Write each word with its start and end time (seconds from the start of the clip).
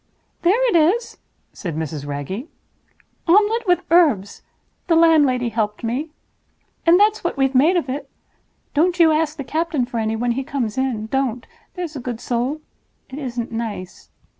"There 0.41 0.67
it 0.67 0.75
is!" 0.75 1.19
said 1.53 1.75
Mrs. 1.75 2.07
Wragge. 2.07 2.47
"Omelette 3.27 3.67
with 3.67 3.83
herbs. 3.91 4.41
The 4.87 4.95
landlady 4.95 5.49
helped 5.49 5.83
me. 5.83 6.09
And 6.87 6.99
that's 6.99 7.23
what 7.23 7.37
we've 7.37 7.53
made 7.53 7.75
of 7.77 7.87
it. 7.87 8.09
Don't 8.73 8.99
you 8.99 9.11
ask 9.11 9.37
the 9.37 9.43
captain 9.43 9.85
for 9.85 9.99
any 9.99 10.15
when 10.15 10.31
he 10.31 10.43
comes 10.43 10.75
in—don't, 10.75 11.45
there's 11.75 11.95
a 11.95 11.99
good 11.99 12.19
soul. 12.19 12.61
It 13.11 13.19
isn't 13.19 13.51
nice. 13.51 14.09